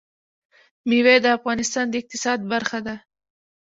[0.87, 2.95] مېوې د افغانستان د اقتصاد برخه ده.